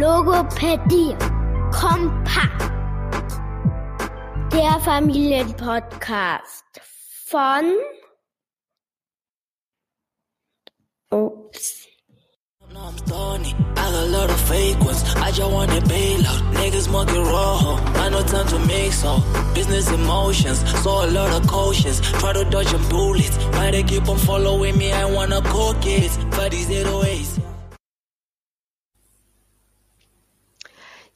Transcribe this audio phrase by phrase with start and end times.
[0.00, 1.16] Logopädie.
[1.72, 2.72] Kompakt.
[4.52, 6.64] Der Familienpodcast
[7.30, 7.64] von.
[12.72, 13.54] No, I'm thorny.
[13.76, 15.04] I got a lot of fake ones.
[15.16, 16.42] I just want to bail out.
[16.54, 17.78] Niggas monkey raw.
[17.94, 19.22] I no time to mix up.
[19.54, 20.58] Business emotions.
[20.82, 22.00] Saw a lot of cautions.
[22.00, 23.36] Try to dodge them bullets.
[23.52, 24.92] Why they keep on following me?
[24.92, 26.10] I wanna cook it.
[26.34, 27.43] For these 808s.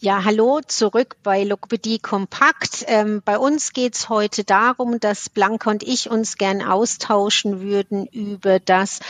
[0.01, 2.85] Ja, hallo, zurück bei Logopädie Kompakt.
[2.87, 8.61] Ähm, bei uns geht's heute darum, dass Blanca und ich uns gern austauschen würden über
[8.61, 9.01] das,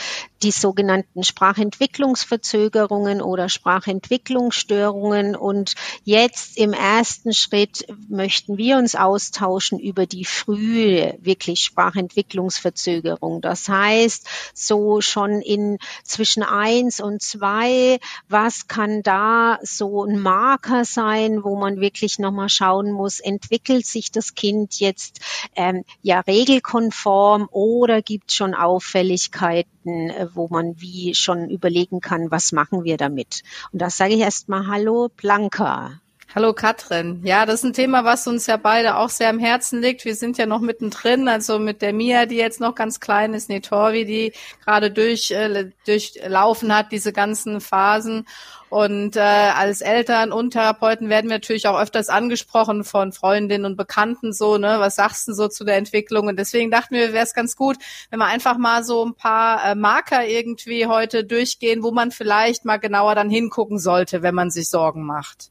[0.41, 5.35] die sogenannten Sprachentwicklungsverzögerungen oder Sprachentwicklungsstörungen.
[5.35, 5.75] Und
[6.05, 13.41] jetzt im ersten Schritt möchten wir uns austauschen über die frühe wirklich Sprachentwicklungsverzögerung.
[13.41, 20.78] Das heißt, so schon in zwischen eins und zwei, was kann da so ein Marker
[20.85, 25.19] sein, wo man wirklich nochmal schauen muss, entwickelt sich das Kind jetzt
[25.55, 32.31] ähm, ja regelkonform oder gibt es schon Auffälligkeiten, äh, wo man wie schon überlegen kann,
[32.31, 33.43] was machen wir damit.
[33.71, 35.99] Und da sage ich erstmal Hallo, Blanca.
[36.35, 37.21] Hallo Katrin.
[37.23, 40.05] Ja, das ist ein Thema, was uns ja beide auch sehr am Herzen liegt.
[40.05, 43.49] Wir sind ja noch mittendrin, also mit der Mia, die jetzt noch ganz klein ist,
[43.49, 48.27] Netorvi, die gerade durch, äh, durchlaufen hat, diese ganzen Phasen.
[48.69, 53.75] Und äh, als Eltern und Therapeuten werden wir natürlich auch öfters angesprochen von Freundinnen und
[53.75, 56.27] Bekannten so, ne, was sagst du so zu der Entwicklung?
[56.27, 57.77] Und deswegen dachten wir, wäre es ganz gut,
[58.11, 62.65] wenn wir einfach mal so ein paar äh, Marker irgendwie heute durchgehen, wo man vielleicht
[62.65, 65.49] mal genauer dann hingucken sollte, wenn man sich Sorgen macht.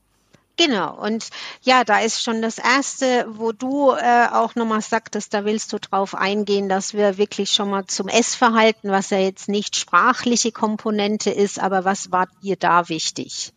[0.58, 0.94] Genau.
[1.00, 1.28] Und
[1.62, 5.78] ja, da ist schon das Erste, wo du äh, auch nochmal sagtest, da willst du
[5.78, 11.30] drauf eingehen, dass wir wirklich schon mal zum Essverhalten, was ja jetzt nicht sprachliche Komponente
[11.30, 13.52] ist, aber was war dir da wichtig?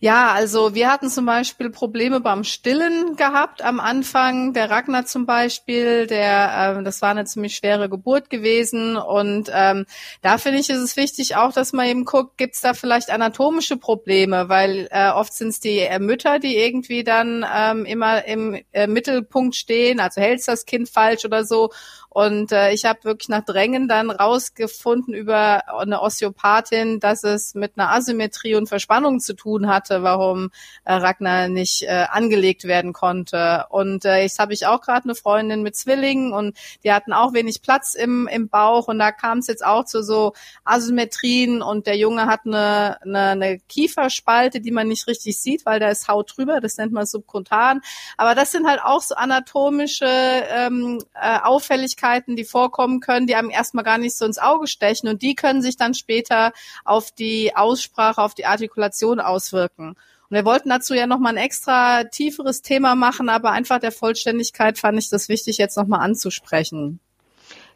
[0.00, 4.52] Ja, also wir hatten zum Beispiel Probleme beim Stillen gehabt am Anfang.
[4.52, 8.96] Der Ragnar zum Beispiel, der, ähm, das war eine ziemlich schwere Geburt gewesen.
[8.96, 9.86] Und ähm,
[10.22, 13.10] da finde ich, ist es wichtig auch, dass man eben guckt, gibt es da vielleicht
[13.10, 18.24] anatomische Probleme, weil äh, oft sind es die äh, Mütter, die irgendwie dann ähm, immer
[18.24, 20.00] im äh, Mittelpunkt stehen.
[20.00, 21.70] Also hält das Kind falsch oder so.
[22.14, 27.72] Und äh, ich habe wirklich nach Drängen dann rausgefunden über eine Osteopathin, dass es mit
[27.76, 30.50] einer Asymmetrie und Verspannung zu tun hatte, warum
[30.84, 33.64] äh, Ragnar nicht äh, angelegt werden konnte.
[33.68, 37.32] Und äh, jetzt habe ich auch gerade eine Freundin mit Zwillingen und die hatten auch
[37.32, 41.88] wenig Platz im, im Bauch und da kam es jetzt auch zu so Asymmetrien und
[41.88, 46.06] der Junge hat eine, eine, eine Kieferspalte, die man nicht richtig sieht, weil da ist
[46.06, 47.80] Haut drüber, das nennt man subkutan.
[48.16, 53.34] Aber das sind halt auch so anatomische ähm, äh, Auffälligkeiten, Kleinigkeiten, die vorkommen können, die
[53.34, 56.52] einem erstmal gar nicht so ins Auge stechen und die können sich dann später
[56.84, 59.90] auf die Aussprache, auf die Artikulation auswirken.
[59.90, 64.78] Und wir wollten dazu ja nochmal ein extra tieferes Thema machen, aber einfach der Vollständigkeit
[64.78, 67.00] fand ich das wichtig, jetzt nochmal anzusprechen.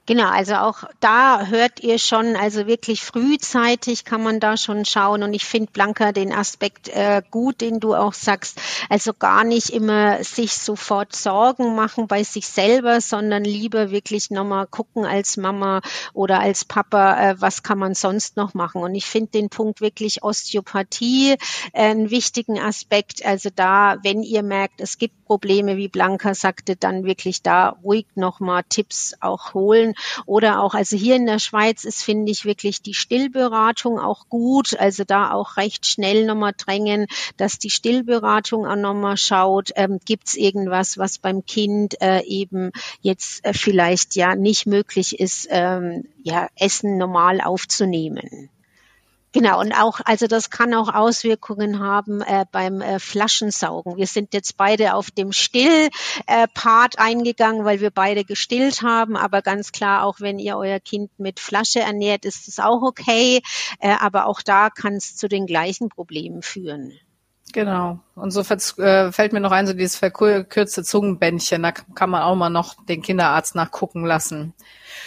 [0.09, 5.23] Genau, also auch da hört ihr schon, also wirklich frühzeitig kann man da schon schauen.
[5.23, 8.59] Und ich finde, Blanca, den Aspekt äh, gut, den du auch sagst.
[8.89, 14.67] Also gar nicht immer sich sofort Sorgen machen bei sich selber, sondern lieber wirklich nochmal
[14.67, 15.83] gucken als Mama
[16.15, 18.81] oder als Papa, äh, was kann man sonst noch machen.
[18.81, 21.37] Und ich finde den Punkt wirklich Osteopathie äh,
[21.83, 23.27] einen wichtigen Aspekt.
[23.27, 28.07] Also da, wenn ihr merkt, es gibt Probleme, wie Blanca sagte, dann wirklich da ruhig
[28.15, 29.93] nochmal Tipps auch holen
[30.25, 34.79] oder auch, also hier in der Schweiz ist, finde ich, wirklich die Stillberatung auch gut.
[34.81, 37.07] Also da auch recht schnell nochmal drängen,
[37.37, 42.73] dass die Stillberatung auch nochmal schaut, ähm, gibt es irgendwas, was beim Kind äh, eben
[43.03, 48.49] jetzt äh, vielleicht ja nicht möglich ist, ähm, ja, Essen normal aufzunehmen.
[49.33, 53.97] Genau, und auch, also das kann auch Auswirkungen haben äh, beim äh, Flaschensaugen.
[53.99, 59.43] Wir sind jetzt beide auf dem Still-Part äh, eingegangen, weil wir beide gestillt haben, aber
[59.43, 63.43] ganz klar, auch wenn ihr euer Kind mit Flasche ernährt, ist es auch okay,
[63.81, 66.93] äh, aber auch da kann es zu den gleichen Problemen führen.
[67.53, 68.01] Genau.
[68.19, 72.35] Und so äh, fällt mir noch ein, so dieses verkürzte Zungenbändchen, da kann man auch
[72.35, 74.55] mal noch den Kinderarzt nachgucken lassen.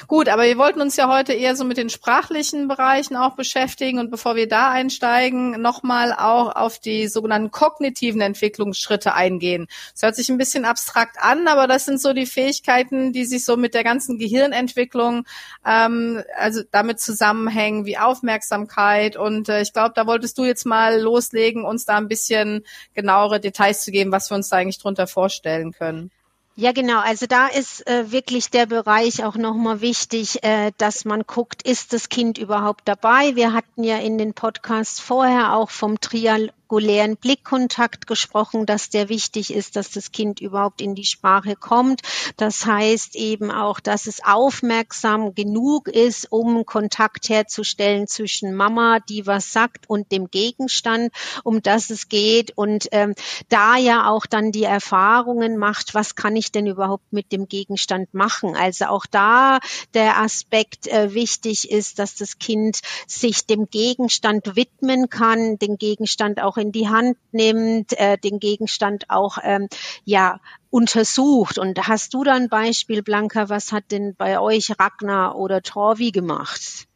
[0.08, 4.00] Gut, aber wir wollten uns ja heute eher so mit den sprachlichen Bereichen auch beschäftigen
[4.00, 9.68] und bevor wir da einsteigen, nochmal auch auf die sogenannten kognitiven Entwicklungsschritte eingehen.
[9.94, 13.46] Das hört sich ein bisschen abstrakt an, aber das sind so die Fähigkeiten, die sich
[13.46, 15.26] so mit der ganzen Gehirnentwicklung
[15.66, 21.00] ähm, also damit zusammenhängen, wie Aufmerksamkeit und äh, ich glaube, da wolltest du jetzt mal
[21.00, 22.66] loslegen, uns da ein bisschen
[23.02, 26.12] genauere Details zu geben, was wir uns da eigentlich drunter vorstellen können.
[26.56, 27.00] Ja, genau.
[27.00, 31.94] Also da ist äh, wirklich der Bereich auch nochmal wichtig, äh, dass man guckt, ist
[31.94, 33.36] das Kind überhaupt dabei?
[33.36, 39.10] Wir hatten ja in den Podcasts vorher auch vom Trial regulären Blickkontakt gesprochen, dass der
[39.10, 42.02] wichtig ist, dass das Kind überhaupt in die Sprache kommt.
[42.38, 49.28] Das heißt eben auch, dass es aufmerksam genug ist, um Kontakt herzustellen zwischen Mama, die
[49.28, 51.12] was sagt, und dem Gegenstand,
[51.44, 52.54] um das es geht.
[52.56, 53.16] Und ähm,
[53.50, 58.14] da ja auch dann die Erfahrungen macht, was kann ich denn überhaupt mit dem Gegenstand
[58.14, 58.56] machen?
[58.56, 59.60] Also auch da
[59.94, 66.42] der Aspekt äh, wichtig ist, dass das Kind sich dem Gegenstand widmen kann, den Gegenstand
[66.42, 69.68] auch in die Hand nimmt, äh, den Gegenstand auch ähm,
[70.06, 71.58] ja untersucht.
[71.58, 76.12] Und hast du da ein Beispiel, Blanca, was hat denn bei euch Ragnar oder Torvi
[76.12, 76.88] gemacht?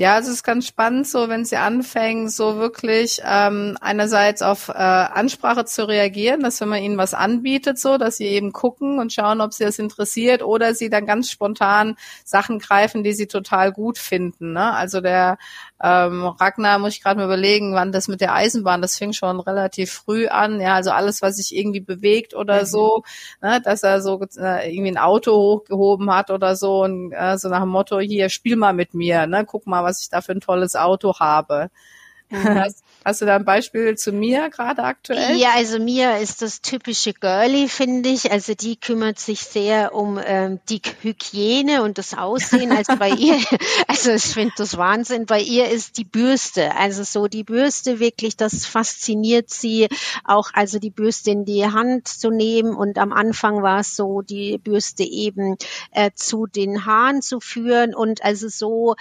[0.00, 4.72] Ja, es ist ganz spannend, so wenn sie anfangen, so wirklich ähm, einerseits auf äh,
[4.72, 9.12] Ansprache zu reagieren, dass wenn man ihnen was anbietet, so, dass sie eben gucken und
[9.12, 13.72] schauen, ob sie das interessiert, oder sie dann ganz spontan Sachen greifen, die sie total
[13.72, 14.54] gut finden.
[14.54, 14.72] Ne?
[14.72, 15.36] Also der
[15.82, 19.40] ähm, Ragnar muss ich gerade mal überlegen, wann das mit der Eisenbahn, das fing schon
[19.40, 20.60] relativ früh an.
[20.60, 22.66] Ja, also alles, was sich irgendwie bewegt oder mhm.
[22.66, 23.02] so,
[23.40, 27.48] ne, dass er so äh, irgendwie ein Auto hochgehoben hat oder so und äh, so
[27.48, 30.32] nach dem Motto, hier, spiel mal mit mir, ne, guck mal, was ich da für
[30.32, 31.70] ein tolles Auto habe.
[32.30, 32.60] Mhm.
[32.60, 35.36] Hast, hast, du da ein Beispiel zu mir gerade aktuell?
[35.36, 38.30] Ja, also Mia ist das typische Girlie, finde ich.
[38.30, 42.70] Also die kümmert sich sehr um ähm, die Hygiene und das Aussehen.
[42.70, 43.36] Also bei ihr,
[43.88, 45.26] also ich finde das Wahnsinn.
[45.26, 49.88] Bei ihr ist die Bürste, also so die Bürste wirklich, das fasziniert sie.
[50.24, 54.22] Auch also die Bürste in die Hand zu nehmen und am Anfang war es so,
[54.22, 55.56] die Bürste eben
[55.90, 58.94] äh, zu den Haaren zu führen und also so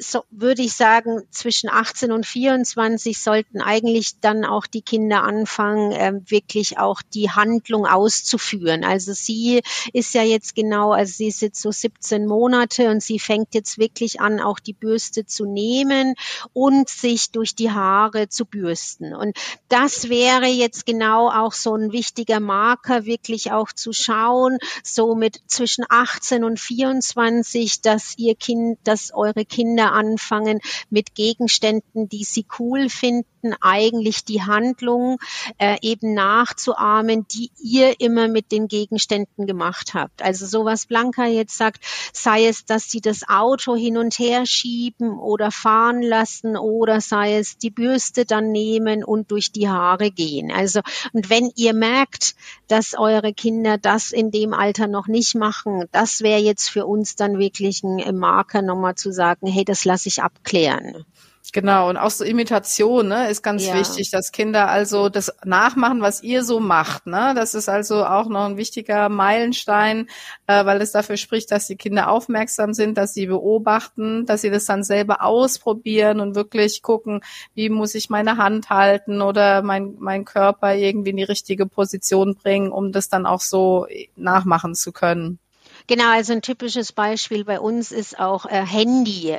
[0.00, 5.92] so würde ich sagen, zwischen 18 und 24 sollten eigentlich dann auch die Kinder anfangen,
[5.92, 8.82] äh, wirklich auch die Handlung auszuführen.
[8.82, 9.60] Also sie
[9.92, 13.78] ist ja jetzt genau, also sie ist jetzt so 17 Monate und sie fängt jetzt
[13.78, 16.14] wirklich an, auch die Bürste zu nehmen
[16.54, 19.14] und sich durch die Haare zu bürsten.
[19.14, 19.36] Und
[19.68, 25.42] das wäre jetzt genau auch so ein wichtiger Marker, wirklich auch zu schauen, so mit
[25.46, 32.46] zwischen 18 und 24, dass ihr Kind, dass eure Kinder anfangen, mit Gegenständen, die sie
[32.58, 35.18] cool finden, eigentlich die Handlung
[35.58, 40.22] äh, eben nachzuahmen, die ihr immer mit den Gegenständen gemacht habt.
[40.22, 44.46] Also so was Blanca jetzt sagt, sei es, dass sie das Auto hin und her
[44.46, 50.10] schieben oder fahren lassen oder sei es die Bürste dann nehmen und durch die Haare
[50.10, 50.50] gehen.
[50.50, 50.80] Also
[51.12, 52.34] und wenn ihr merkt,
[52.68, 57.16] dass eure Kinder das in dem Alter noch nicht machen, das wäre jetzt für uns
[57.16, 61.04] dann wirklich ein Marker nochmal zu sagen, hey, das lasse ich abklären.
[61.52, 63.74] Genau, und auch so Imitation ne, ist ganz ja.
[63.74, 67.06] wichtig, dass Kinder also das nachmachen, was ihr so macht.
[67.06, 67.32] Ne?
[67.34, 70.08] Das ist also auch noch ein wichtiger Meilenstein,
[70.46, 74.50] äh, weil es dafür spricht, dass die Kinder aufmerksam sind, dass sie beobachten, dass sie
[74.50, 77.22] das dann selber ausprobieren und wirklich gucken,
[77.54, 82.36] wie muss ich meine Hand halten oder mein, mein Körper irgendwie in die richtige Position
[82.36, 85.38] bringen, um das dann auch so nachmachen zu können.
[85.86, 89.38] Genau, also ein typisches Beispiel bei uns ist auch äh, Handy.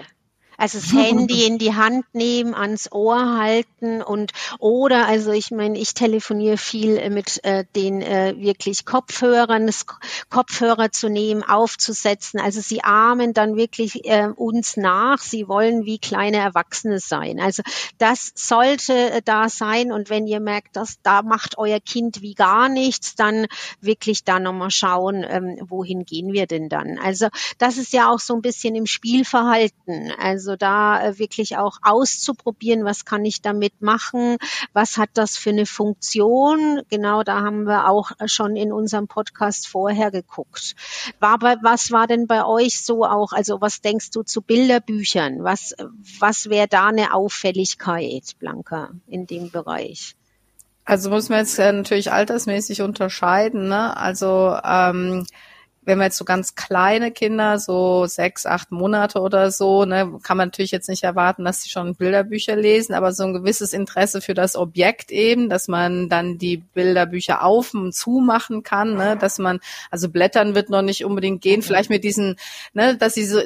[0.62, 5.80] Also das Handy in die Hand nehmen, ans Ohr halten und oder, also ich meine,
[5.80, 9.88] ich telefoniere viel mit äh, den äh, wirklich Kopfhörern, das
[10.30, 12.40] Kopfhörer zu nehmen, aufzusetzen.
[12.40, 15.18] Also sie ahmen dann wirklich äh, uns nach.
[15.18, 17.40] Sie wollen wie kleine Erwachsene sein.
[17.40, 17.64] Also
[17.98, 19.92] das sollte äh, da sein.
[19.92, 23.48] Und wenn ihr merkt, dass da macht euer Kind wie gar nichts, dann
[23.80, 27.00] wirklich da nochmal schauen, ähm, wohin gehen wir denn dann?
[27.00, 30.12] Also das ist ja auch so ein bisschen im Spielverhalten.
[30.20, 34.38] Also also da äh, wirklich auch auszuprobieren, was kann ich damit machen,
[34.74, 36.82] was hat das für eine Funktion.
[36.90, 40.76] Genau, da haben wir auch schon in unserem Podcast vorher geguckt.
[41.20, 45.44] War bei, was war denn bei euch so auch, also was denkst du zu Bilderbüchern?
[45.44, 45.74] Was,
[46.20, 50.16] was wäre da eine Auffälligkeit, Blanca, in dem Bereich?
[50.84, 53.70] Also muss man jetzt äh, natürlich altersmäßig unterscheiden.
[53.70, 53.96] Ne?
[53.96, 55.26] Also ähm,
[55.84, 60.38] wenn man jetzt so ganz kleine Kinder, so sechs, acht Monate oder so, ne, kann
[60.38, 64.22] man natürlich jetzt nicht erwarten, dass sie schon Bilderbücher lesen, aber so ein gewisses Interesse
[64.22, 69.18] für das Objekt eben, dass man dann die Bilderbücher auf und zu machen kann, ne,
[69.18, 69.60] dass man,
[69.90, 72.36] also blättern wird noch nicht unbedingt gehen, vielleicht mit diesen,
[72.74, 73.40] ne, dass sie so,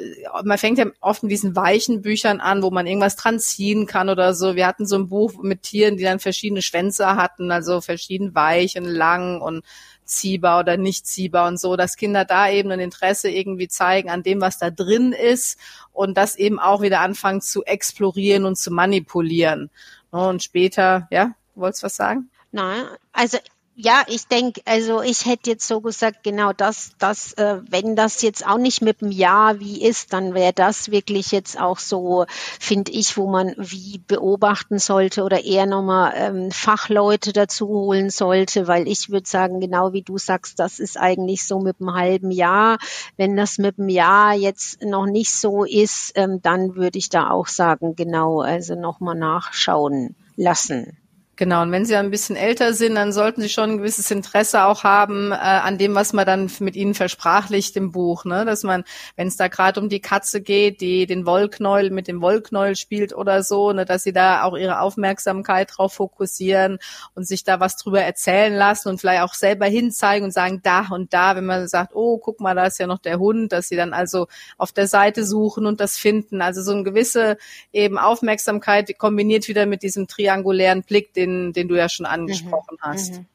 [0.44, 4.10] man fängt ja oft mit diesen weichen Büchern an, wo man irgendwas dran ziehen kann
[4.10, 4.56] oder so.
[4.56, 8.76] Wir hatten so ein Buch mit Tieren, die dann verschiedene Schwänze hatten, also verschieden weich
[8.76, 9.64] und lang und
[10.08, 14.22] ziehbar oder nicht ziehbar und so, dass Kinder da eben ein Interesse irgendwie zeigen an
[14.22, 15.58] dem, was da drin ist
[15.92, 19.70] und das eben auch wieder anfangen zu explorieren und zu manipulieren.
[20.10, 22.30] Und später, ja, du wolltest was sagen?
[22.52, 23.38] Nein, also
[23.78, 28.22] Ja, ich denke, also ich hätte jetzt so gesagt, genau das, das, äh, wenn das
[28.22, 32.24] jetzt auch nicht mit dem Ja wie ist, dann wäre das wirklich jetzt auch so,
[32.58, 38.66] finde ich, wo man wie beobachten sollte oder eher nochmal ähm, Fachleute dazu holen sollte,
[38.66, 42.30] weil ich würde sagen, genau wie du sagst, das ist eigentlich so mit einem halben
[42.30, 42.78] Jahr.
[43.18, 47.28] Wenn das mit dem Jahr jetzt noch nicht so ist, ähm, dann würde ich da
[47.28, 50.96] auch sagen, genau, also nochmal nachschauen lassen.
[51.38, 54.64] Genau, und wenn sie ein bisschen älter sind, dann sollten sie schon ein gewisses Interesse
[54.64, 58.24] auch haben äh, an dem, was man dann mit ihnen versprachlicht im Buch.
[58.24, 58.46] Ne?
[58.46, 58.84] Dass man,
[59.16, 63.14] wenn es da gerade um die Katze geht, die den Wollknäuel mit dem Wollknäuel spielt
[63.14, 66.78] oder so, ne, dass sie da auch ihre Aufmerksamkeit drauf fokussieren
[67.14, 70.86] und sich da was drüber erzählen lassen und vielleicht auch selber hinzeigen und sagen, da
[70.90, 73.68] und da, wenn man sagt, oh, guck mal, da ist ja noch der Hund, dass
[73.68, 74.26] sie dann also
[74.56, 76.40] auf der Seite suchen und das finden.
[76.40, 77.36] Also so eine gewisse
[77.74, 82.78] eben Aufmerksamkeit kombiniert wieder mit diesem triangulären Blick, den den, den du ja schon angesprochen
[82.80, 82.88] mhm.
[82.88, 83.14] hast.
[83.14, 83.26] Mhm.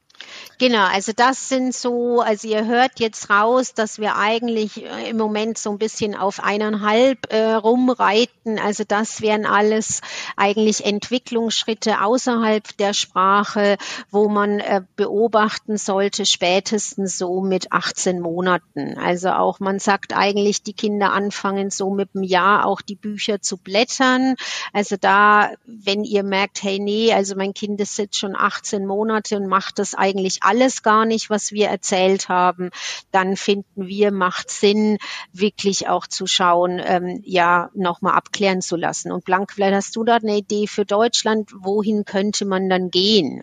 [0.61, 5.17] Genau, also das sind so, also ihr hört jetzt raus, dass wir eigentlich äh, im
[5.17, 8.59] Moment so ein bisschen auf eineinhalb äh, rumreiten.
[8.59, 10.01] Also das wären alles
[10.37, 13.77] eigentlich Entwicklungsschritte außerhalb der Sprache,
[14.11, 18.99] wo man äh, beobachten sollte, spätestens so mit 18 Monaten.
[18.99, 23.41] Also auch man sagt eigentlich, die Kinder anfangen so mit dem Jahr auch die Bücher
[23.41, 24.35] zu blättern.
[24.73, 29.37] Also da, wenn ihr merkt, hey nee, also mein Kind ist jetzt schon 18 Monate
[29.37, 30.50] und macht das eigentlich alles
[30.83, 32.69] gar nicht, was wir erzählt haben,
[33.11, 34.97] dann finden wir, macht Sinn,
[35.33, 39.11] wirklich auch zu schauen, ähm, ja, nochmal abklären zu lassen.
[39.11, 43.41] Und Blank, vielleicht hast du da eine Idee für Deutschland, wohin könnte man dann gehen?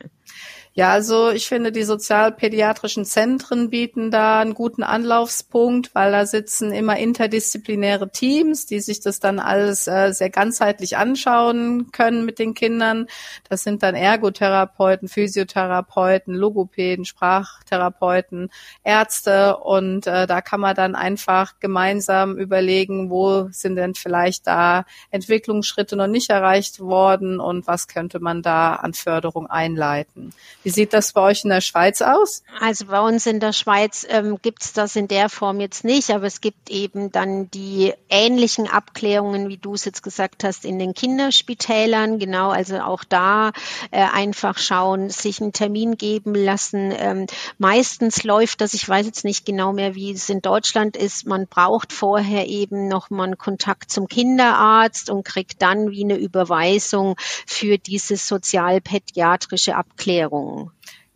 [0.78, 6.70] Ja, also ich finde, die sozialpädiatrischen Zentren bieten da einen guten Anlaufspunkt, weil da sitzen
[6.70, 12.54] immer interdisziplinäre Teams, die sich das dann alles äh, sehr ganzheitlich anschauen können mit den
[12.54, 13.08] Kindern.
[13.49, 18.49] Das sind dann Ergotherapeuten, Physiotherapeuten, Logopäden, Sprachtherapeuten,
[18.85, 24.85] Ärzte und äh, da kann man dann einfach gemeinsam überlegen, wo sind denn vielleicht da
[25.11, 30.32] Entwicklungsschritte noch nicht erreicht worden und was könnte man da an Förderung einleiten.
[30.68, 32.42] Wie sieht das bei euch in der Schweiz aus?
[32.60, 36.10] Also bei uns in der Schweiz ähm, gibt es das in der Form jetzt nicht,
[36.10, 40.78] aber es gibt eben dann die ähnlichen Abklärungen, wie du es jetzt gesagt hast, in
[40.78, 42.18] den Kinderspitälern.
[42.18, 43.52] Genau, also auch da
[43.92, 46.92] äh, einfach schauen, sich einen Termin geben lassen.
[46.94, 51.26] Ähm, meistens läuft das, ich weiß jetzt nicht genau mehr, wie es in Deutschland ist,
[51.26, 57.16] man braucht vorher eben nochmal einen Kontakt zum Kinderarzt und kriegt dann wie eine Überweisung
[57.46, 60.57] für diese sozialpädiatrische Abklärung.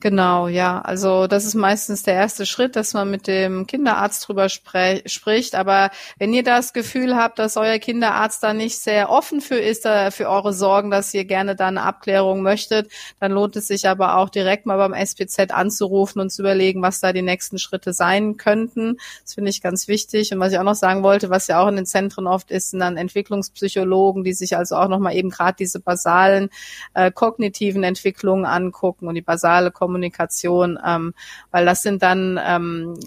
[0.02, 0.80] Genau, ja.
[0.80, 5.54] Also das ist meistens der erste Schritt, dass man mit dem Kinderarzt drüber spricht.
[5.54, 9.86] Aber wenn ihr das Gefühl habt, dass euer Kinderarzt da nicht sehr offen für ist,
[9.86, 12.90] äh, für eure Sorgen, dass ihr gerne da eine Abklärung möchtet,
[13.20, 16.98] dann lohnt es sich aber auch direkt mal beim SPZ anzurufen und zu überlegen, was
[16.98, 18.96] da die nächsten Schritte sein könnten.
[19.22, 20.32] Das finde ich ganz wichtig.
[20.32, 22.70] Und was ich auch noch sagen wollte, was ja auch in den Zentren oft ist,
[22.70, 26.50] sind dann Entwicklungspsychologen, die sich also auch nochmal eben gerade diese basalen
[26.94, 31.14] äh, kognitiven Entwicklungen angucken und die basale Kommunikation Kommunikation, ähm,
[31.50, 32.98] weil das sind dann ähm,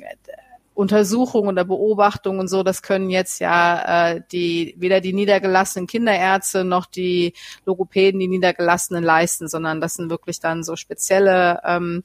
[0.76, 6.66] Untersuchungen oder Beobachtungen und so, das können jetzt ja äh, die weder die niedergelassenen Kinderärzte
[6.66, 7.34] noch die
[7.66, 12.04] Logopäden die niedergelassenen leisten, sondern das sind wirklich dann so spezielle ähm,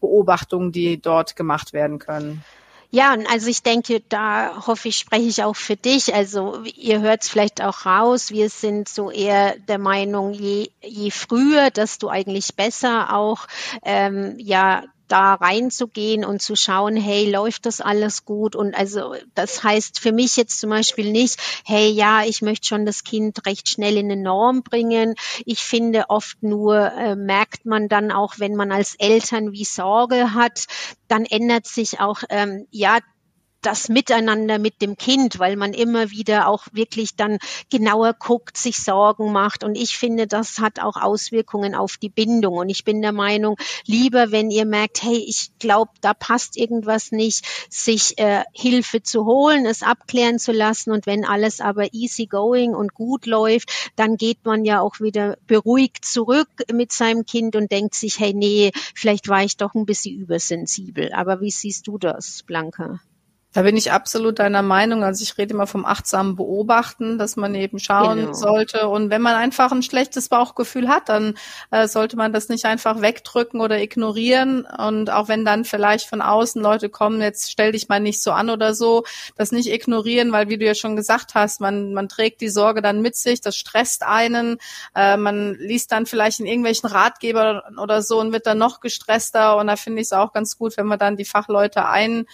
[0.00, 2.44] Beobachtungen, die dort gemacht werden können.
[2.90, 6.14] Ja, also ich denke, da hoffe ich, spreche ich auch für dich.
[6.14, 8.30] Also ihr hört es vielleicht auch raus.
[8.30, 13.46] Wir sind so eher der Meinung, je, je früher, desto eigentlich besser auch
[13.82, 18.54] ähm, ja da reinzugehen und zu schauen, hey, läuft das alles gut?
[18.54, 22.86] Und also das heißt für mich jetzt zum Beispiel nicht, hey, ja, ich möchte schon
[22.86, 25.14] das Kind recht schnell in eine Norm bringen.
[25.44, 30.34] Ich finde oft nur, äh, merkt man dann auch, wenn man als Eltern wie Sorge
[30.34, 30.66] hat,
[31.08, 32.98] dann ändert sich auch, ähm, ja,
[33.62, 37.38] das Miteinander mit dem Kind, weil man immer wieder auch wirklich dann
[37.70, 39.64] genauer guckt, sich Sorgen macht.
[39.64, 42.54] Und ich finde, das hat auch Auswirkungen auf die Bindung.
[42.54, 47.10] Und ich bin der Meinung, lieber, wenn ihr merkt, hey, ich glaube, da passt irgendwas
[47.10, 50.92] nicht, sich äh, Hilfe zu holen, es abklären zu lassen.
[50.92, 55.36] Und wenn alles aber easy going und gut läuft, dann geht man ja auch wieder
[55.46, 59.86] beruhigt zurück mit seinem Kind und denkt sich, hey, nee, vielleicht war ich doch ein
[59.86, 61.12] bisschen übersensibel.
[61.12, 63.00] Aber wie siehst du das, Blanca?
[63.58, 65.02] Da bin ich absolut deiner Meinung.
[65.02, 68.32] Also ich rede immer vom achtsamen Beobachten, dass man eben schauen genau.
[68.32, 68.86] sollte.
[68.86, 71.34] Und wenn man einfach ein schlechtes Bauchgefühl hat, dann
[71.72, 74.64] äh, sollte man das nicht einfach wegdrücken oder ignorieren.
[74.64, 78.30] Und auch wenn dann vielleicht von außen Leute kommen, jetzt stell dich mal nicht so
[78.30, 79.02] an oder so,
[79.36, 82.80] das nicht ignorieren, weil wie du ja schon gesagt hast, man, man trägt die Sorge
[82.80, 84.58] dann mit sich, das stresst einen.
[84.94, 89.56] Äh, man liest dann vielleicht in irgendwelchen Ratgeber oder so und wird dann noch gestresster.
[89.56, 92.24] Und da finde ich es auch ganz gut, wenn man dann die Fachleute ein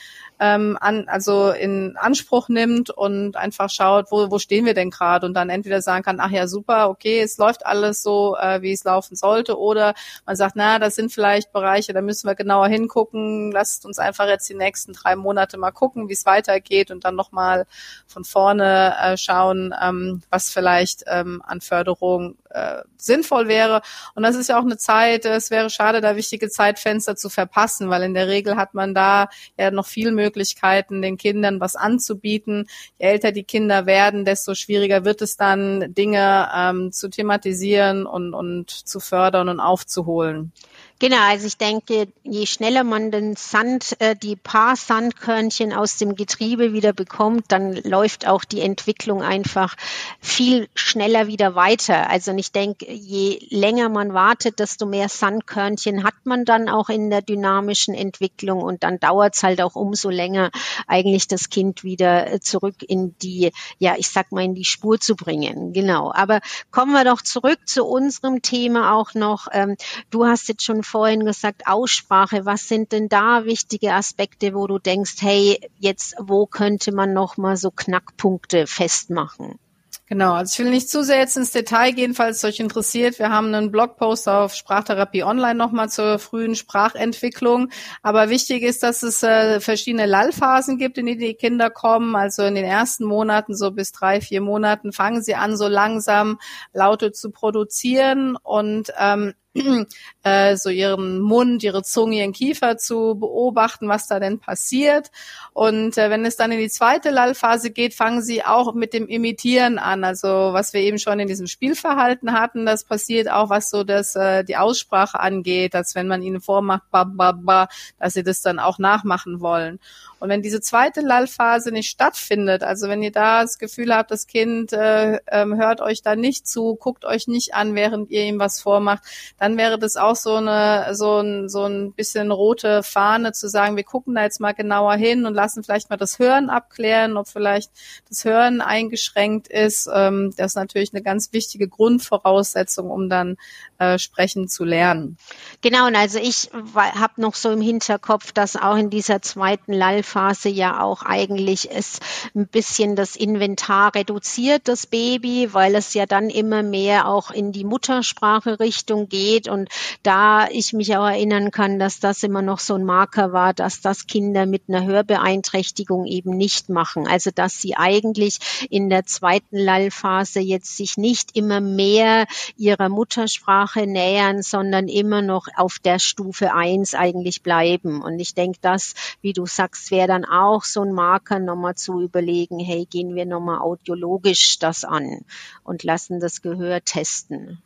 [0.40, 5.26] ähm, an, also in Anspruch nimmt und einfach schaut, wo, wo stehen wir denn gerade?
[5.26, 8.72] Und dann entweder sagen kann, ach ja, super, okay, es läuft alles so, äh, wie
[8.72, 9.58] es laufen sollte.
[9.58, 9.94] Oder
[10.26, 14.26] man sagt, na, das sind vielleicht Bereiche, da müssen wir genauer hingucken, lasst uns einfach
[14.26, 17.66] jetzt die nächsten drei Monate mal gucken, wie es weitergeht und dann nochmal
[18.06, 23.82] von vorne äh, schauen, ähm, was vielleicht ähm, an Förderung äh, sinnvoll wäre.
[24.14, 27.90] Und das ist ja auch eine Zeit, es wäre schade, da wichtige Zeitfenster zu verpassen,
[27.90, 32.68] weil in der Regel hat man da ja noch viel Möglichkeiten, den Kindern was anzubieten.
[32.98, 38.34] Je älter die Kinder werden, desto schwieriger wird es dann, Dinge ähm, zu thematisieren und,
[38.34, 40.52] und zu fördern und aufzuholen.
[41.00, 46.14] Genau, also ich denke, je schneller man den Sand, äh, die paar Sandkörnchen aus dem
[46.14, 49.74] Getriebe wieder bekommt, dann läuft auch die Entwicklung einfach
[50.20, 52.08] viel schneller wieder weiter.
[52.08, 57.10] Also ich denke, je länger man wartet, desto mehr Sandkörnchen hat man dann auch in
[57.10, 60.52] der dynamischen Entwicklung und dann dauert es halt auch umso länger,
[60.86, 65.00] eigentlich das Kind wieder äh, zurück in die, ja, ich sag mal, in die Spur
[65.00, 65.72] zu bringen.
[65.72, 66.12] Genau.
[66.14, 69.48] Aber kommen wir doch zurück zu unserem Thema auch noch.
[69.50, 69.76] Ähm,
[70.10, 72.46] du hast jetzt schon vorhin gesagt, Aussprache.
[72.46, 77.36] Was sind denn da wichtige Aspekte, wo du denkst, hey, jetzt wo könnte man noch
[77.36, 79.58] mal so Knackpunkte festmachen?
[80.06, 83.18] Genau, also ich will nicht zu sehr jetzt ins Detail gehen, falls es euch interessiert.
[83.18, 87.70] Wir haben einen Blogpost auf Sprachtherapie Online nochmal zur frühen Sprachentwicklung.
[88.02, 92.16] Aber wichtig ist, dass es äh, verschiedene Lallphasen gibt, in die die Kinder kommen.
[92.16, 96.38] Also in den ersten Monaten, so bis drei, vier Monaten, fangen sie an, so langsam
[96.74, 99.32] Laute zu produzieren und ähm,
[100.24, 105.10] äh, so ihren Mund, ihre Zunge, ihren Kiefer zu beobachten, was da denn passiert.
[105.52, 109.06] Und äh, wenn es dann in die zweite Lallphase geht, fangen sie auch mit dem
[109.06, 110.02] Imitieren an.
[110.02, 114.16] Also was wir eben schon in diesem Spielverhalten hatten, das passiert auch, was so das
[114.16, 117.68] äh, die Aussprache angeht, dass wenn man ihnen vormacht, ba, ba, ba,
[117.98, 119.78] dass sie das dann auch nachmachen wollen.
[120.24, 124.26] Und wenn diese zweite Lallphase nicht stattfindet, also wenn ihr da das Gefühl habt, das
[124.26, 128.38] Kind äh, ähm, hört euch da nicht zu, guckt euch nicht an, während ihr ihm
[128.38, 129.02] was vormacht,
[129.44, 133.76] dann wäre das auch so eine so ein so ein bisschen rote Fahne zu sagen,
[133.76, 137.28] wir gucken da jetzt mal genauer hin und lassen vielleicht mal das Hören abklären, ob
[137.28, 137.70] vielleicht
[138.08, 139.86] das Hören eingeschränkt ist.
[139.92, 143.36] Ähm, das ist natürlich eine ganz wichtige Grundvoraussetzung, um dann
[143.76, 145.18] äh, sprechen zu lernen.
[145.60, 150.48] Genau, und also ich habe noch so im Hinterkopf, dass auch in dieser zweiten Lallphase
[150.48, 152.00] ja auch eigentlich es
[152.34, 157.52] ein bisschen das Inventar reduziert, das Baby, weil es ja dann immer mehr auch in
[157.52, 159.68] die Muttersprache Richtung geht und
[160.02, 163.80] da ich mich auch erinnern kann, dass das immer noch so ein Marker war, dass
[163.80, 167.06] das Kinder mit einer Hörbeeinträchtigung eben nicht machen.
[167.06, 168.38] Also dass sie eigentlich
[168.70, 175.22] in der zweiten Lallphase jetzt sich nicht immer mehr ihrer Muttersprache Sprache nähern, sondern immer
[175.22, 178.02] noch auf der Stufe eins eigentlich bleiben.
[178.02, 182.00] Und ich denke, das, wie du sagst, wäre dann auch so ein Marker, nochmal zu
[182.00, 185.24] überlegen, hey, gehen wir nochmal audiologisch das an
[185.62, 187.62] und lassen das Gehör testen.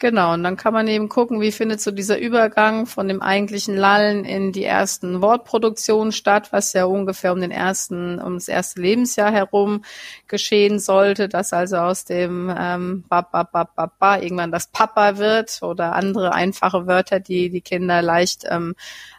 [0.00, 3.76] Genau, und dann kann man eben gucken, wie findet so dieser Übergang von dem eigentlichen
[3.76, 8.80] Lallen in die ersten Wortproduktionen statt, was ja ungefähr um den ersten, um das erste
[8.80, 9.84] Lebensjahr herum
[10.26, 15.16] geschehen sollte, dass also aus dem ähm, ba, ba, ba, ba, ba irgendwann das Papa
[15.16, 18.74] wird oder andere einfache Wörter, die die Kinder leicht ähm,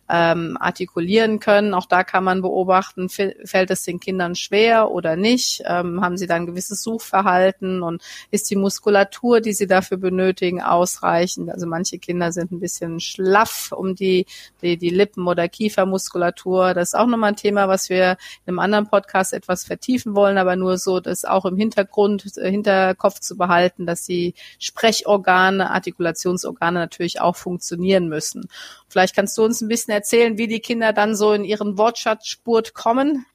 [0.07, 1.73] ähm, artikulieren können.
[1.73, 5.63] Auch da kann man beobachten, fällt es den Kindern schwer oder nicht?
[5.65, 11.49] Ähm, haben sie dann gewisses Suchverhalten und ist die Muskulatur, die sie dafür benötigen, ausreichend?
[11.49, 14.27] Also manche Kinder sind ein bisschen schlaff um die,
[14.61, 16.73] die, die Lippen- oder Kiefermuskulatur.
[16.73, 18.11] Das ist auch nochmal ein Thema, was wir
[18.45, 22.51] in einem anderen Podcast etwas vertiefen wollen, aber nur so, das auch im Hintergrund, äh,
[22.51, 28.47] Hinterkopf zu behalten, dass die Sprechorgane, Artikulationsorgane natürlich auch funktionieren müssen.
[28.87, 32.73] Vielleicht kannst du uns ein bisschen erzählen, wie die Kinder dann so in ihren Wortschatzspurt
[32.73, 33.25] kommen?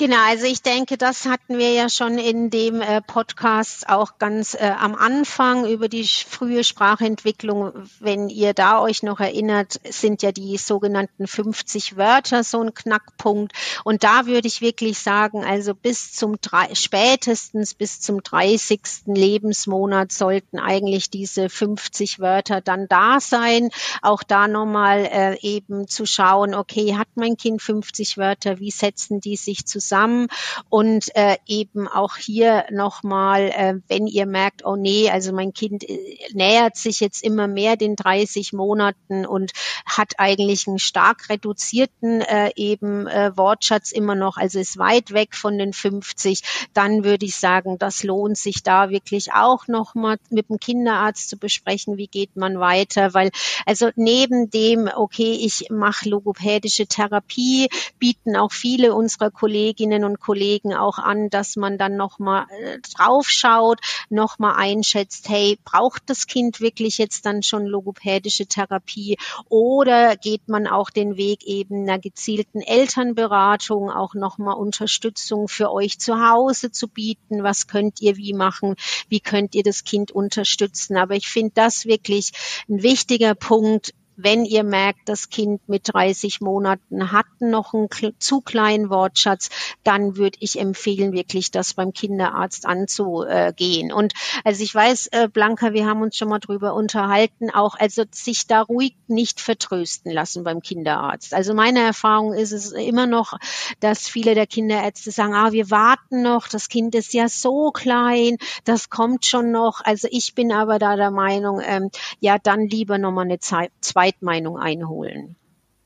[0.00, 4.54] Genau, also ich denke, das hatten wir ja schon in dem äh, Podcast auch ganz
[4.54, 7.72] äh, am Anfang über die frühe Sprachentwicklung.
[7.98, 13.52] Wenn ihr da euch noch erinnert, sind ja die sogenannten 50 Wörter so ein Knackpunkt.
[13.82, 18.80] Und da würde ich wirklich sagen, also bis zum drei, spätestens bis zum 30.
[19.06, 23.70] Lebensmonat sollten eigentlich diese 50 Wörter dann da sein.
[24.02, 29.20] Auch da nochmal äh, eben zu schauen, okay, hat mein Kind 50 Wörter, wie setzen
[29.20, 29.87] die sich zusammen?
[29.88, 30.28] Zusammen.
[30.68, 35.88] Und äh, eben auch hier nochmal, äh, wenn ihr merkt, oh nee, also mein Kind
[35.88, 35.98] äh,
[36.32, 39.52] nähert sich jetzt immer mehr den 30 Monaten und
[39.86, 45.34] hat eigentlich einen stark reduzierten äh, eben äh, Wortschatz immer noch, also ist weit weg
[45.34, 50.48] von den 50, dann würde ich sagen, das lohnt sich da wirklich auch nochmal mit
[50.50, 53.30] dem Kinderarzt zu besprechen, wie geht man weiter, weil
[53.64, 60.18] also neben dem, okay, ich mache logopädische Therapie, bieten auch viele unserer Kollegen Kolleginnen und
[60.18, 63.78] Kollegen auch an, dass man dann nochmal äh, draufschaut,
[64.10, 70.66] nochmal einschätzt, hey, braucht das Kind wirklich jetzt dann schon logopädische Therapie oder geht man
[70.66, 76.88] auch den Weg eben einer gezielten Elternberatung, auch nochmal Unterstützung für euch zu Hause zu
[76.88, 78.74] bieten, was könnt ihr wie machen,
[79.08, 80.96] wie könnt ihr das Kind unterstützen.
[80.96, 82.32] Aber ich finde das wirklich
[82.68, 88.40] ein wichtiger Punkt, wenn ihr merkt, das Kind mit 30 Monaten hat noch einen zu
[88.40, 89.48] kleinen Wortschatz,
[89.84, 93.92] dann würde ich empfehlen, wirklich das beim Kinderarzt anzugehen.
[93.92, 94.12] Und
[94.44, 98.48] also ich weiß, äh, Blanca, wir haben uns schon mal drüber unterhalten, auch also sich
[98.48, 101.32] da ruhig nicht vertrösten lassen beim Kinderarzt.
[101.32, 103.34] Also meine Erfahrung ist es immer noch,
[103.78, 108.36] dass viele der Kinderärzte sagen, ah, wir warten noch, das Kind ist ja so klein,
[108.64, 109.80] das kommt schon noch.
[109.84, 114.07] Also ich bin aber da der Meinung, ähm, ja, dann lieber nochmal eine Zeit, zwei
[114.08, 115.36] Zweitmeinung einholen.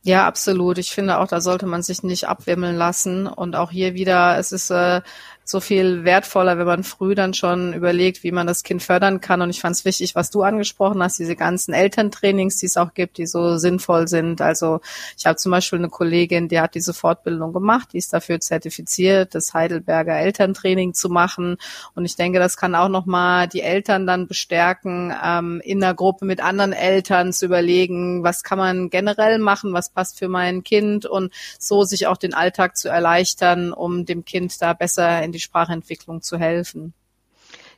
[0.05, 0.79] Ja, absolut.
[0.79, 3.27] Ich finde auch, da sollte man sich nicht abwimmeln lassen.
[3.29, 5.01] Und auch hier wieder, es ist äh,
[5.44, 9.42] so viel wertvoller, wenn man früh dann schon überlegt, wie man das Kind fördern kann.
[9.42, 12.94] Und ich fand es wichtig, was du angesprochen hast, diese ganzen Elterntrainings, die es auch
[12.94, 14.40] gibt, die so sinnvoll sind.
[14.40, 14.81] Also
[15.16, 19.35] ich habe zum Beispiel eine Kollegin, die hat diese Fortbildung gemacht, die ist dafür zertifiziert,
[19.35, 21.57] das Heidelberger Elterntraining zu machen.
[21.94, 26.24] Und ich denke, das kann auch nochmal die Eltern dann bestärken, ähm, in der Gruppe
[26.24, 31.07] mit anderen Eltern zu überlegen, was kann man generell machen, was passt für mein Kind
[31.07, 35.40] und so sich auch den Alltag zu erleichtern, um dem Kind da besser in die
[35.40, 36.95] Sprachentwicklung zu helfen.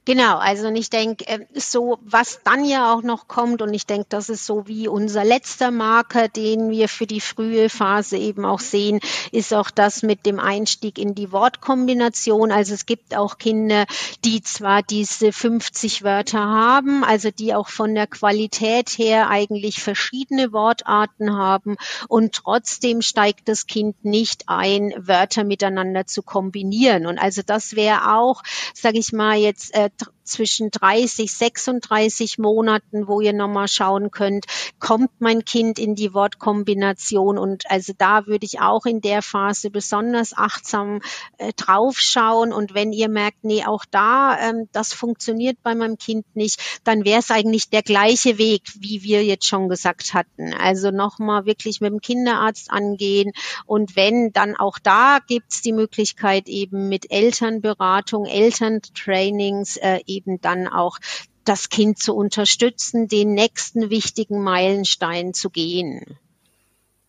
[0.07, 3.87] Genau, also und ich denke, äh, so was dann ja auch noch kommt, und ich
[3.87, 8.45] denke, das ist so wie unser letzter Marker, den wir für die frühe Phase eben
[8.45, 9.01] auch sehen,
[9.33, 12.53] ist auch das mit dem Einstieg in die Wortkombination.
[12.53, 13.87] Also es gibt auch Kinder,
[14.27, 20.53] die zwar diese 50 Wörter haben, also die auch von der Qualität her eigentlich verschiedene
[20.53, 21.77] Wortarten haben
[22.09, 27.07] und trotzdem steigt das Kind nicht ein, Wörter miteinander zu kombinieren.
[27.07, 28.43] Und also das wäre auch,
[28.75, 29.89] sage ich mal jetzt, äh,
[30.25, 34.47] zwischen 30, 36 Monaten, wo ihr nochmal schauen könnt,
[34.79, 37.39] kommt mein Kind in die Wortkombination?
[37.39, 41.01] Und also da würde ich auch in der Phase besonders achtsam
[41.39, 42.53] äh, draufschauen.
[42.53, 47.05] Und wenn ihr merkt, nee, auch da, ähm, das funktioniert bei meinem Kind nicht, dann
[47.05, 50.55] wäre es eigentlich der gleiche Weg, wie wir jetzt schon gesagt hatten.
[50.55, 53.33] Also nochmal wirklich mit dem Kinderarzt angehen.
[53.67, 60.69] Und wenn, dann auch da gibt's die Möglichkeit eben mit Elternberatung, Elterntrainings, äh, eben dann
[60.69, 60.99] auch
[61.45, 66.19] das Kind zu unterstützen, den nächsten wichtigen Meilenstein zu gehen.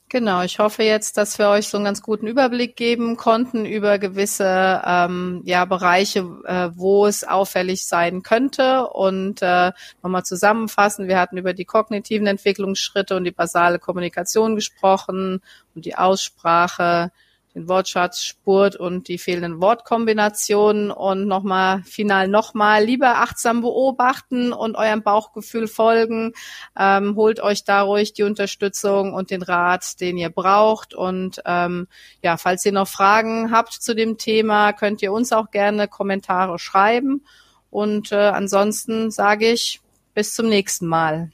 [0.07, 3.97] Genau, ich hoffe jetzt, dass wir euch so einen ganz guten Überblick geben konnten über
[3.97, 8.87] gewisse ähm, ja, Bereiche, äh, wo es auffällig sein könnte.
[8.87, 9.71] Und äh,
[10.03, 15.41] nochmal zusammenfassen, wir hatten über die kognitiven Entwicklungsschritte und die basale Kommunikation gesprochen
[15.73, 17.11] und die Aussprache,
[17.55, 24.75] den Wortschatz, Spurt und die fehlenden Wortkombinationen und nochmal final nochmal lieber achtsam beobachten und
[24.75, 26.33] eurem Bauchgefühl folgen.
[26.77, 30.93] Ähm, holt euch da ruhig die Unterstützung und den Rat, den ihr braucht.
[30.93, 31.87] Und ähm,
[32.21, 36.59] ja, falls ihr noch Fragen habt zu dem Thema, könnt ihr uns auch gerne Kommentare
[36.59, 37.25] schreiben.
[37.69, 39.79] Und äh, ansonsten sage ich
[40.13, 41.31] bis zum nächsten Mal.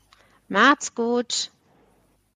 [0.48, 1.52] Macht's gut.